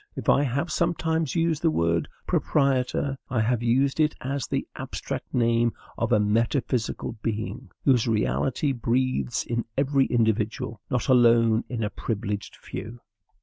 [0.15, 5.31] If I have sometimes used the word PROPRIETOR, I have used it as the abstract
[5.31, 11.91] name of a metaphysical being, whose reality breathes in every individual, not alone in a
[11.91, 12.99] privileged few.